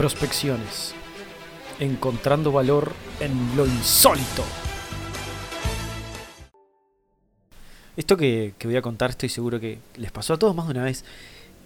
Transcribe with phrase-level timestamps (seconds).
[0.00, 0.94] Prospecciones.
[1.78, 4.42] Encontrando valor en lo insólito.
[7.98, 10.70] Esto que, que voy a contar estoy seguro que les pasó a todos más de
[10.72, 11.04] una vez.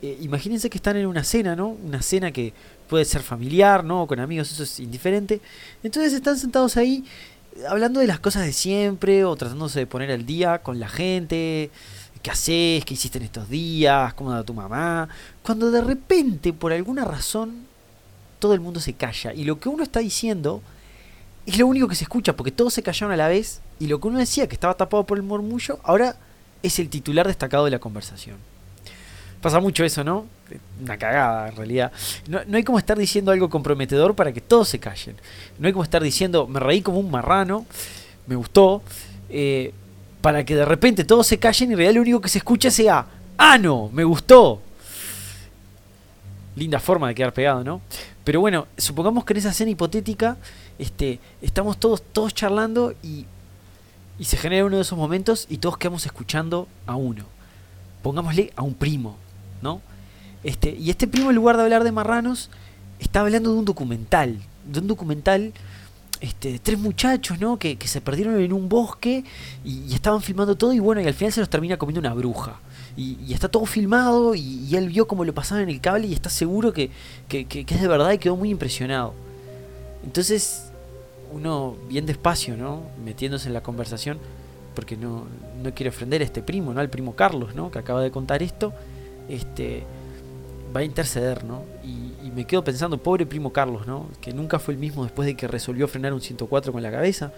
[0.02, 1.68] Eh, imagínense que están en una cena, ¿no?
[1.68, 2.52] Una cena que
[2.88, 4.08] puede ser familiar, ¿no?
[4.08, 5.40] Con amigos, eso es indiferente.
[5.84, 7.04] Entonces están sentados ahí
[7.68, 11.70] hablando de las cosas de siempre o tratándose de poner al día con la gente.
[12.20, 12.84] ¿Qué haces?
[12.84, 14.12] ¿Qué hiciste en estos días?
[14.14, 15.08] ¿Cómo anda tu mamá?
[15.44, 17.72] Cuando de repente, por alguna razón,
[18.44, 19.32] todo el mundo se calla.
[19.32, 20.60] Y lo que uno está diciendo
[21.46, 23.62] es lo único que se escucha, porque todos se callaron a la vez.
[23.80, 26.16] Y lo que uno decía, que estaba tapado por el murmullo, ahora
[26.62, 28.36] es el titular destacado de la conversación.
[29.40, 30.26] Pasa mucho eso, ¿no?
[30.82, 31.90] Una cagada, en realidad.
[32.28, 35.16] No, no, hay como estar diciendo algo comprometedor para que todos se callen.
[35.58, 37.64] No hay como estar diciendo, me reí como un marrano,
[38.26, 38.82] me gustó,
[39.30, 39.72] eh,
[40.20, 42.70] para que de repente todos se callen y en realidad lo único que se escucha
[42.70, 43.06] sea,
[43.38, 43.88] ¡ah, no!
[43.88, 44.60] ¡Me gustó!
[46.56, 47.80] Linda forma de quedar pegado, ¿no?
[48.24, 50.38] Pero bueno, supongamos que en esa escena hipotética
[50.78, 53.26] este, estamos todos, todos charlando y,
[54.18, 57.24] y se genera uno de esos momentos y todos quedamos escuchando a uno.
[58.02, 59.16] Pongámosle a un primo,
[59.62, 59.82] ¿no?
[60.42, 62.50] Este, y este primo, en lugar de hablar de marranos,
[62.98, 64.38] está hablando de un documental.
[64.66, 65.52] De un documental
[66.20, 67.58] este, de tres muchachos, ¿no?
[67.58, 69.24] Que, que, se perdieron en un bosque
[69.64, 72.14] y, y, estaban filmando todo y bueno, y al final se los termina comiendo una
[72.14, 72.58] bruja.
[72.96, 76.30] Y, está todo filmado y, él vio cómo lo pasaban en el cable y está
[76.30, 76.90] seguro que,
[77.28, 79.14] que, que, es de verdad y quedó muy impresionado.
[80.04, 80.66] Entonces,
[81.32, 82.82] uno bien despacio, ¿no?
[83.04, 84.18] Metiéndose en la conversación,
[84.74, 85.24] porque no,
[85.62, 86.80] no quiere ofender a este primo, ¿no?
[86.80, 87.70] Al primo Carlos, ¿no?
[87.70, 88.72] Que acaba de contar esto
[89.28, 89.82] este,
[90.74, 91.64] va a interceder, ¿no?
[91.84, 94.08] Y, y, me quedo pensando, pobre primo Carlos, ¿no?
[94.20, 97.32] Que nunca fue el mismo después de que resolvió frenar un 104 con la cabeza,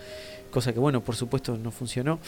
[0.50, 2.18] cosa que, bueno, por supuesto no funcionó,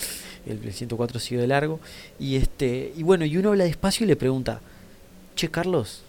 [0.47, 1.81] el, el 104 siguió de largo,
[2.19, 4.61] y este, y bueno, y uno habla despacio y le pregunta,
[5.35, 6.03] che, Carlos,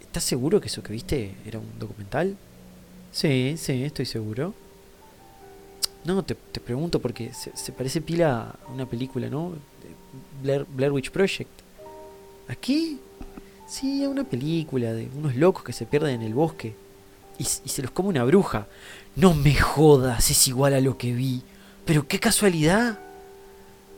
[0.00, 2.36] ¿estás seguro que eso que viste era un documental?
[3.10, 4.54] Sí, sí, estoy seguro.
[6.04, 9.54] No, te, te pregunto porque se, se, parece pila a una película, ¿no?
[10.42, 11.50] Blair, Blair Witch Project.
[12.48, 12.98] ¿Aquí?
[13.66, 16.74] Sí, una película de unos locos que se pierden en el bosque
[17.38, 18.66] y, y, se los come una bruja.
[19.16, 21.42] No me jodas, es igual a lo que vi.
[21.84, 22.98] Pero qué casualidad.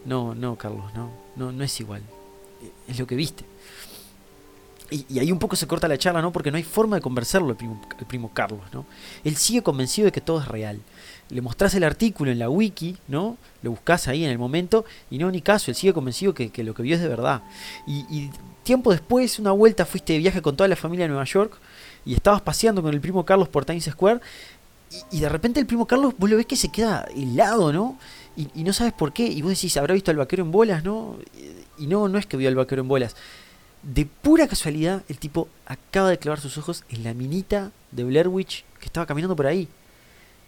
[0.04, 2.02] No, no, Carlos, no, no, no es igual.
[2.88, 3.44] Es lo que viste.
[4.90, 6.32] Y, ahí un poco se corta la charla, ¿no?
[6.32, 8.86] Porque no hay forma de convencerlo el primo, el primo Carlos, ¿no?
[9.24, 10.80] Él sigue convencido de que todo es real.
[11.28, 13.36] Le mostrás el artículo en la wiki, ¿no?
[13.62, 16.62] Lo buscas ahí en el momento y no, ni caso, él sigue convencido que, que
[16.62, 17.42] lo que vio es de verdad.
[17.86, 18.30] Y,
[18.62, 21.56] tiempo después, una vuelta, fuiste de viaje con toda la familia a Nueva York
[22.04, 24.20] y estabas paseando con el primo Carlos por Times Square
[25.12, 27.98] y, de repente el primo Carlos, vos lo ves que se queda helado, ¿no?
[28.36, 29.26] Y, y, no sabes por qué.
[29.26, 31.16] Y vos decís, ¿habrá visto al vaquero en bolas, no?
[31.78, 33.16] Y no, no es que vio al vaquero en bolas
[33.86, 38.26] de pura casualidad, el tipo acaba de clavar sus ojos en la minita de Blair
[38.26, 39.68] Witch que estaba caminando por ahí.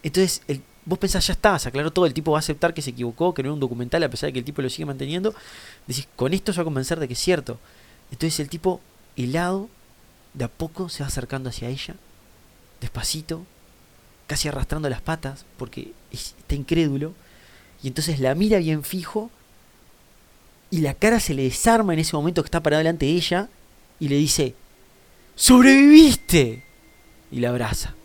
[0.03, 2.81] Entonces, el, vos pensás, ya está, se aclaró todo, el tipo va a aceptar que
[2.81, 4.85] se equivocó, que no era un documental, a pesar de que el tipo lo sigue
[4.85, 5.33] manteniendo.
[5.87, 7.59] Decís, con esto se va a convencer de que es cierto.
[8.11, 8.81] Entonces, el tipo,
[9.15, 9.69] helado,
[10.33, 11.95] de a poco se va acercando hacia ella,
[12.81, 13.45] despacito,
[14.27, 17.13] casi arrastrando las patas, porque está incrédulo.
[17.81, 19.31] Y entonces la mira bien fijo
[20.71, 23.49] y la cara se le desarma en ese momento que está parado delante de ella
[23.99, 24.55] y le dice,
[25.35, 26.63] ¡sobreviviste!
[27.31, 27.95] Y la abraza.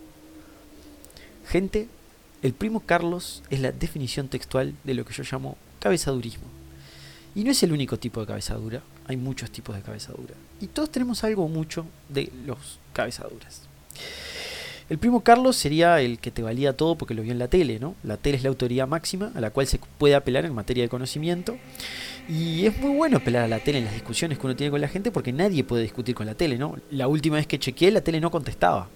[1.47, 1.89] Gente,
[2.43, 6.45] el primo Carlos es la definición textual de lo que yo llamo cabezadurismo.
[7.35, 10.35] Y no es el único tipo de cabezadura, hay muchos tipos de cabezadura.
[10.61, 13.63] Y todos tenemos algo mucho de los cabezaduras.
[14.91, 17.79] El primo Carlos sería el que te valía todo porque lo vio en la tele,
[17.79, 17.95] ¿no?
[18.03, 20.91] La tele es la autoridad máxima a la cual se puede apelar en materia de
[20.91, 21.57] conocimiento.
[22.29, 24.81] Y es muy bueno apelar a la tele en las discusiones que uno tiene con
[24.81, 26.77] la gente porque nadie puede discutir con la tele, ¿no?
[26.91, 28.89] La última vez que chequeé, la tele no contestaba.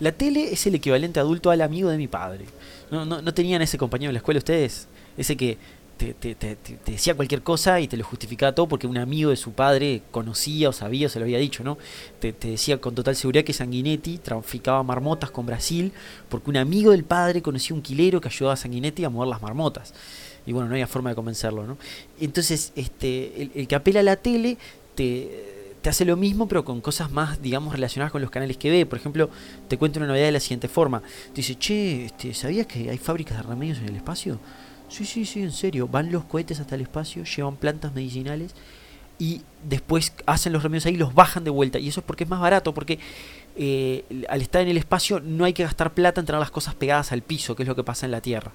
[0.00, 2.44] La tele es el equivalente adulto al amigo de mi padre.
[2.90, 4.88] ¿No, no, no tenían ese compañero en la escuela ustedes?
[5.16, 5.56] Ese que
[5.98, 9.36] te, te, te, decía cualquier cosa y te lo justificaba todo porque un amigo de
[9.36, 11.76] su padre conocía o sabía o se lo había dicho, ¿no?
[12.20, 15.92] Te, decía con total seguridad que Sanguinetti traficaba marmotas con Brasil
[16.28, 19.42] porque un amigo del padre conocía un quilero que ayudaba a Sanguinetti a mover las
[19.42, 19.92] marmotas.
[20.46, 21.76] Y bueno, no había forma de convencerlo, ¿no?
[22.20, 24.56] Entonces, este, el, el que apela a la tele
[24.94, 28.70] te, te hace lo mismo, pero con cosas más, digamos, relacionadas con los canales que
[28.70, 28.86] ve.
[28.86, 29.28] Por ejemplo,
[29.68, 31.00] te cuento una novedad de la siguiente forma.
[31.00, 34.38] Te dice, che, este, ¿sabías que hay fábricas de remedios en el espacio?
[34.88, 35.88] Sí, sí, sí, en serio.
[35.88, 38.54] Van los cohetes hasta el espacio, llevan plantas medicinales
[39.18, 41.78] y después hacen los remedios ahí y los bajan de vuelta.
[41.78, 42.98] Y eso es porque es más barato, porque
[43.56, 46.74] eh, al estar en el espacio no hay que gastar plata en tener las cosas
[46.74, 48.52] pegadas al piso, que es lo que pasa en la Tierra.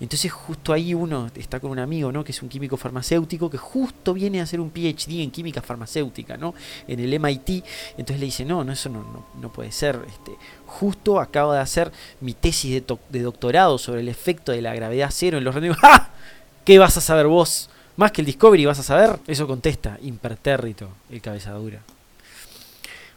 [0.00, 2.24] Entonces justo ahí uno está con un amigo, ¿no?
[2.24, 6.36] Que es un químico farmacéutico que justo viene a hacer un PhD en química farmacéutica,
[6.36, 6.54] ¿no?
[6.88, 7.64] En el MIT.
[7.96, 10.00] Entonces le dice, no, no, eso no, no, puede ser.
[10.06, 10.32] Este,
[10.66, 15.38] justo acabo de hacer mi tesis de, doctorado sobre el efecto de la gravedad cero
[15.38, 15.88] en los rendimientos.
[15.88, 16.10] ¡Ja!
[16.64, 17.68] ¿Qué vas a saber vos?
[17.96, 19.18] Más que el Discovery vas a saber.
[19.26, 21.80] Eso contesta, impertérrito, el cabezadura.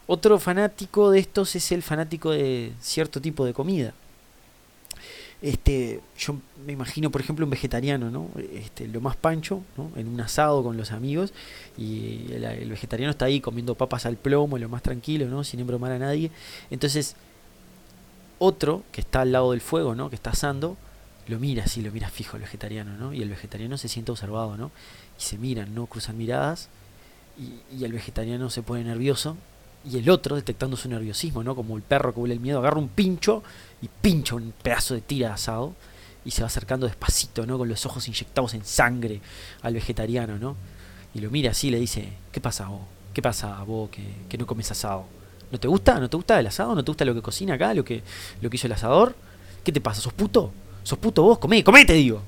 [0.06, 3.94] Otro fanático de estos es el fanático de cierto tipo de comida.
[5.42, 6.36] Este, yo
[6.66, 8.30] me imagino, por ejemplo, un vegetariano, ¿no?
[8.54, 9.92] Este, lo más pancho, ¿no?
[9.96, 11.32] En un asado con los amigos
[11.78, 15.44] y el, vegetariano está ahí comiendo papas al plomo, lo más tranquilo, ¿no?
[15.44, 16.32] Sin embromar a nadie.
[16.72, 17.16] Entonces,
[18.40, 20.10] otro que está al lado del fuego, ¿no?
[20.10, 20.76] Que está asando,
[21.28, 23.14] lo mira así, lo mira fijo el vegetariano, ¿no?
[23.14, 24.72] Y el vegetariano se siente observado, ¿no?
[25.20, 25.86] Y se miran, ¿no?
[25.86, 26.70] Cruzan miradas
[27.38, 29.38] y, y el vegetariano se pone nervioso
[29.90, 31.56] y el otro, detectando su nerviosismo, ¿no?
[31.56, 33.44] Como el perro que huele el miedo, agarra un pincho
[33.82, 35.74] y pincha un pedazo de tira asado
[36.26, 37.58] y se va acercando despacito, ¿no?
[37.58, 39.22] Con los ojos inyectados en sangre
[39.62, 40.56] al vegetariano, ¿no?
[41.14, 42.82] Y lo mira así y le dice, ¿qué pasa vos?
[43.14, 45.06] ¿Qué pasa vos que, que, no comes asado?
[45.52, 46.00] ¿No te gusta?
[46.00, 46.76] ¿No te gusta el asado?
[46.76, 47.74] ¿No te gusta lo que cocina acá?
[47.74, 48.04] ¿Lo que,
[48.42, 49.16] lo que hizo el asador?
[49.64, 50.02] ¿Qué te pasa?
[50.02, 50.52] ¿Sos puto?
[50.84, 51.40] ¿Sos puto vos?
[51.40, 52.22] Comé, comé, te digo.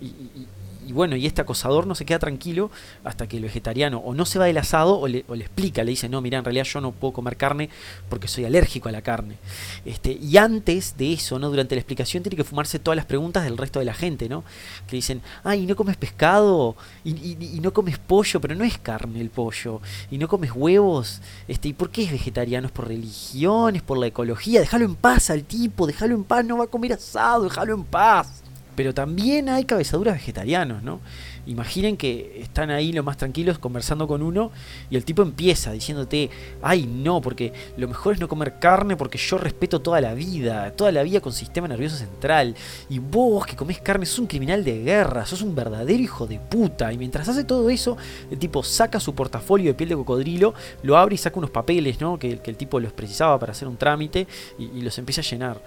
[0.00, 0.46] Y, y
[0.92, 2.70] bueno, y este acosador no se queda tranquilo
[3.04, 6.08] hasta que el vegetariano o no se va del asado o le, explica, le dice,
[6.08, 7.70] no, mira, en realidad yo no puedo comer carne
[8.08, 9.36] porque soy alérgico a la carne.
[9.84, 11.50] Este, y antes de eso, ¿no?
[11.50, 14.44] Durante la explicación tiene que fumarse todas las preguntas del resto de la gente, ¿no?
[14.86, 16.76] Que dicen, ay, ¿no comes pescado?
[17.04, 19.80] Y, no comes pollo, pero no es carne el pollo.
[20.10, 21.20] Y no comes huevos.
[21.48, 22.66] Este, ¿Y por qué es vegetariano?
[22.66, 23.76] ¿Es por religión?
[23.76, 24.60] ¿Es por la ecología?
[24.60, 27.84] Déjalo en paz al tipo, déjalo en paz, no va a comer asado, déjalo en
[27.84, 28.42] paz.
[28.76, 31.00] Pero también hay cabezaduras vegetarianos, ¿no?
[31.46, 34.50] Imaginen que están ahí lo más tranquilos conversando con uno
[34.90, 36.28] y el tipo empieza diciéndote,
[36.60, 40.72] ay no, porque lo mejor es no comer carne porque yo respeto toda la vida,
[40.72, 42.56] toda la vida con sistema nervioso central.
[42.90, 46.40] Y vos que comés carne sos un criminal de guerra, sos un verdadero hijo de
[46.40, 46.92] puta.
[46.92, 47.96] Y mientras hace todo eso,
[48.30, 50.52] el tipo saca su portafolio de piel de cocodrilo,
[50.82, 52.18] lo abre y saca unos papeles, ¿no?
[52.18, 54.26] Que, el tipo los precisaba para hacer un trámite
[54.58, 55.60] y los empieza a llenar.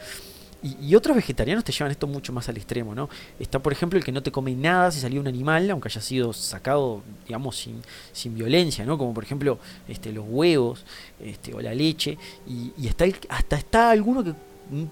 [0.61, 3.09] Y, otros vegetarianos te llevan esto mucho más al extremo, ¿no?
[3.39, 6.01] Está, por ejemplo, el que no te come nada si salió un animal, aunque haya
[6.01, 8.97] sido sacado, digamos, sin, sin violencia, ¿no?
[8.97, 9.57] Como por ejemplo
[9.87, 10.83] este, los huevos
[11.23, 12.17] este, o la leche.
[12.45, 14.33] Y, está hasta está alguno que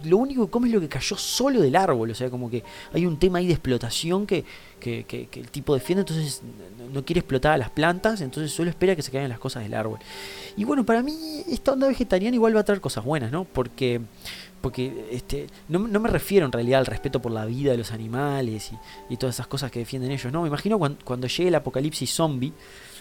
[0.03, 2.11] lo único que come es lo que cayó solo del árbol.
[2.11, 2.63] O sea, como que
[2.93, 4.43] hay un tema ahí de explotación que,
[4.79, 6.41] que, que, el tipo defiende, entonces
[6.93, 9.73] no quiere explotar a las plantas, entonces solo espera que se caigan las cosas del
[9.73, 9.99] árbol.
[10.55, 13.43] Y bueno, para mí esta onda vegetariana igual va a traer cosas buenas, ¿no?
[13.45, 14.01] Porque
[14.61, 18.71] porque este, no, me refiero en realidad al respeto por la vida de los animales
[19.09, 20.41] y, todas esas cosas que defienden ellos, ¿no?
[20.41, 22.53] Me imagino cuando, llegue el apocalipsis zombie,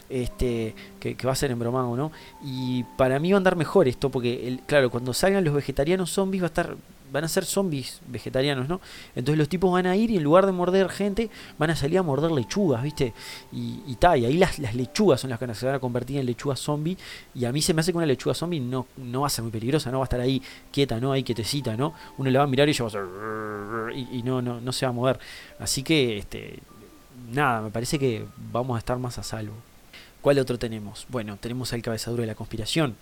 [0.08, 2.12] este, que, va a ser embromado, ¿no?
[2.42, 6.42] Y para mí va a andar mejor esto, porque, claro, cuando salgan los vegetarianos zombies
[6.42, 6.76] va a estar
[7.12, 8.80] van a ser zombies vegetarianos, ¿no?
[9.14, 11.98] Entonces los tipos van a ir y en lugar de morder gente, van a salir
[11.98, 13.14] a morder lechugas, ¿viste?
[13.52, 16.60] Y, y, y ahí las, lechugas son las que se van a convertir en lechugas
[16.60, 16.96] zombie.
[17.34, 19.42] Y a mí se me hace que una lechuga zombie no, no va a ser
[19.42, 21.12] muy peligrosa, no va a estar ahí quieta, ¿no?
[21.12, 21.94] Ahí quietecita, ¿no?
[22.18, 23.96] Uno le va a mirar y ella va a ser...
[23.96, 25.18] Y, y no, no, no se va a mover.
[25.58, 26.58] Así que, este,
[27.32, 29.54] nada, me parece que vamos a estar más a salvo.
[30.26, 31.06] ¿Cuál otro tenemos?
[31.08, 32.96] Bueno, tenemos al cabezaduro de la conspiración.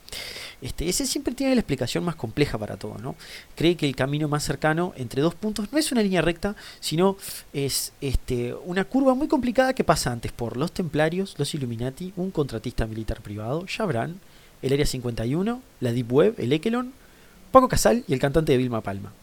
[0.61, 3.15] Este, ese siempre tiene la explicación más compleja para todo, ¿no?
[3.55, 7.17] Cree que el camino más cercano entre dos puntos no es una línea recta, sino
[7.55, 12.31] es este, una curva muy complicada que pasa antes por los templarios, los Illuminati, un
[12.31, 14.21] contratista militar privado, Jabran,
[14.61, 16.93] el Área 51, la Deep Web, el Ekelon,
[17.50, 19.14] Paco Casal y el cantante de Vilma Palma.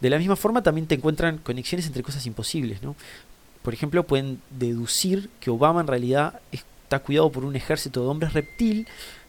[0.00, 2.96] De la misma forma también te encuentran conexiones entre cosas imposibles, ¿no?
[3.62, 8.08] Por ejemplo, pueden deducir que Obama en realidad es está cuidado por un ejército de
[8.08, 8.88] hombres reptil,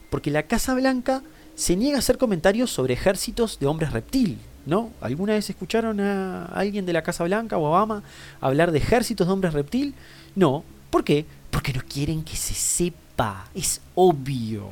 [0.09, 1.21] porque la Casa Blanca
[1.53, 4.39] se niega a hacer comentarios sobre ejércitos de hombres reptil.
[4.65, 4.91] ¿No?
[4.99, 8.03] ¿Alguna vez escucharon a alguien de la Casa Blanca o Obama
[8.41, 9.95] hablar de ejércitos de hombres reptil?
[10.35, 10.63] No.
[10.89, 11.25] ¿Por qué?
[11.49, 13.47] Porque no quieren que se sepa.
[13.55, 14.69] Es obvio.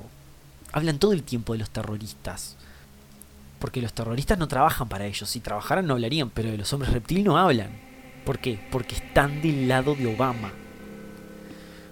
[0.71, 2.55] Hablan todo el tiempo de los terroristas.
[3.57, 5.29] Porque los terroristas no trabajan para ellos.
[5.29, 7.69] Si trabajaran no hablarían, pero de los hombres reptil no hablan.
[8.25, 8.59] ¿Por qué?
[8.71, 10.51] Porque están del lado de Obama.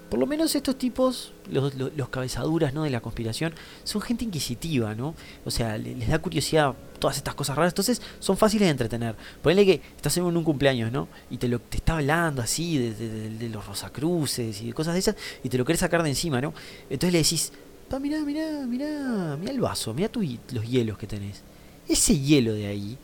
[0.09, 1.73] Por lo menos estos tipos, los,
[2.09, 2.83] cabezaduras ¿no?
[2.83, 5.15] de la conspiración, son gente inquisitiva, ¿no?
[5.43, 9.15] O sea, les da curiosidad todas estas cosas raras, entonces son fáciles de entretener.
[9.41, 11.09] Ponle que estás en un cumpleaños, ¿no?
[11.29, 15.15] Y te lo te está hablando así de, los Rosacruces y de cosas de esas,
[15.43, 16.53] y te lo querés sacar de encima, ¿no?
[16.89, 17.51] Entonces le decís,
[17.89, 21.41] pa, mirá, mirá, mirá, mirá el vaso, mirá tu, los hielos que tenés.
[21.87, 22.97] Ese hielo de ahí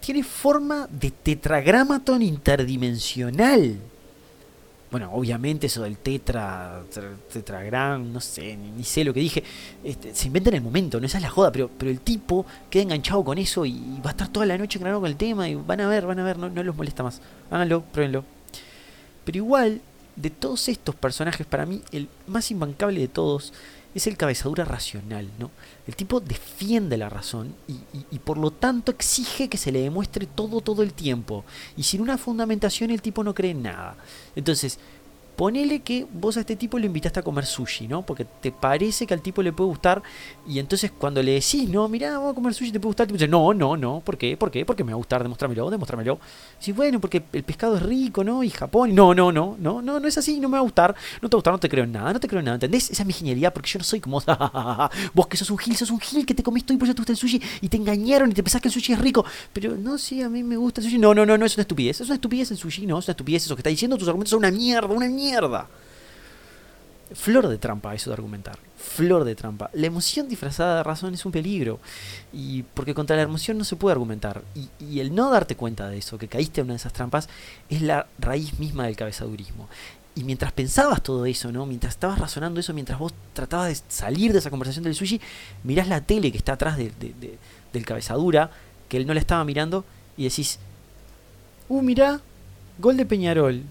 [0.00, 3.78] tiene forma de tetragramaton interdimensional.
[4.94, 6.80] Bueno, obviamente eso del tetra,
[7.32, 9.42] tetragram, no sé, ni, sé lo que dije,
[9.82, 12.46] este, se inventa en el momento, no esa es la joda, pero, pero el tipo
[12.70, 15.48] queda enganchado con eso y, va a estar toda la noche grabando con el tema
[15.48, 17.20] y van a ver, van a ver, no, no los molesta más.
[17.50, 18.24] Háganlo, pruébenlo.
[19.24, 19.80] Pero igual,
[20.14, 23.52] de todos estos personajes, para mí, el más imbancable de todos
[23.94, 25.50] es el cabezadura racional, ¿no?
[25.86, 27.78] El tipo defiende la razón y,
[28.10, 31.44] y, por lo tanto exige que se le demuestre todo todo el tiempo.
[31.76, 33.96] Y sin una fundamentación el tipo no cree en nada.
[34.34, 34.78] Entonces,
[35.36, 38.02] Ponele que vos a este tipo lo invitaste a comer sushi, ¿no?
[38.02, 40.02] Porque te parece que al tipo le puede gustar.
[40.46, 43.08] Y entonces cuando le decís, no, mira, vamos a comer sushi, te puede gustar, el
[43.08, 44.00] tipo dice, no, no, no.
[44.00, 44.36] ¿Por qué?
[44.36, 44.64] ¿Por qué?
[44.64, 46.18] Porque me va a gustar, demostrámelo, demostrámelo.
[46.64, 48.42] Y bueno, porque el pescado es rico, ¿no?
[48.42, 48.94] Y Japón.
[48.94, 50.94] no, no, no, no, no, no es así, no me va a gustar.
[51.20, 52.56] No te va a gustar, no te creo en nada, no te creo en nada.
[52.56, 52.90] ¿Entendés?
[52.90, 54.22] Esa es mi ingeniería, porque yo no soy como
[55.14, 57.00] vos que sos un gil, sos un gil que te comiste y por eso te
[57.00, 59.24] gusta el sushi y te engañaron y te pensás que el sushi es rico.
[59.52, 60.98] Pero no, sí, a mí me gusta el sushi.
[60.98, 62.00] No, no, no, no, es una estupidez.
[62.00, 63.96] Es una estupidez el sushi, no, es una estupidez eso que está diciendo.
[63.96, 65.23] Tus argumentos son una mierda, una mierda.
[67.12, 68.58] Flor de trampa eso de argumentar.
[68.76, 69.70] Flor de trampa.
[69.72, 71.78] La emoción disfrazada de razón es un peligro.
[72.32, 74.42] Y porque contra la emoción no se puede argumentar.
[74.80, 77.28] Y, el no darte cuenta de eso, que caíste en una de esas trampas,
[77.68, 79.68] es la raíz misma del cabezadurismo.
[80.16, 81.66] Y mientras pensabas todo eso, ¿no?
[81.66, 85.20] Mientras estabas razonando eso, mientras vos tratabas de salir de esa conversación del sushi,
[85.64, 88.50] mirás la tele que está atrás del cabezadura,
[88.88, 89.84] que él no la estaba mirando,
[90.16, 90.60] y decís,
[91.68, 92.20] uh, mirá,
[92.78, 93.62] gol de Peñarol.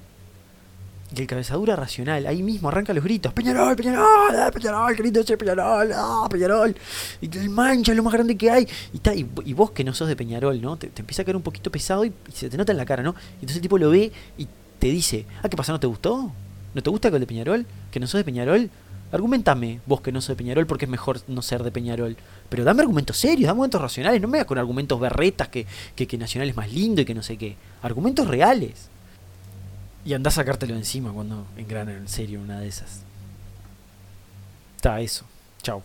[1.15, 5.37] Y el cabezadura racional, ahí mismo arranca los gritos, Peñarol, Peñarol, eh, Peñarol, grito ese
[5.37, 6.75] Peñarol, ah, Peñarol,
[7.21, 10.07] y el mancha es lo más grande que hay, y, y, vos que no sos
[10.07, 10.75] de Peñarol, ¿no?
[10.77, 13.11] Te, empieza a caer un poquito pesado y, se te nota en la cara, ¿no?
[13.11, 14.47] Y entonces el tipo lo ve y
[14.79, 15.71] te dice, ah, ¿qué pasa?
[15.71, 16.31] ¿No te gustó?
[16.73, 17.67] ¿No te gusta el de Peñarol?
[17.91, 18.71] ¿Que no sos de Peñarol?
[19.11, 22.17] Argumentame vos que no sos de Peñarol porque es mejor no ser de Peñarol.
[22.49, 26.07] Pero dame argumentos serios, dame argumentos racionales, no me hagas con argumentos berretas que, que,
[26.07, 27.55] que Nacional es más lindo y que no sé qué.
[27.83, 28.89] Argumentos reales.
[30.05, 33.01] Y andás a sacártelo encima cuando engrana en serio una de esas.
[34.75, 35.25] Está eso.
[35.61, 35.83] Chao.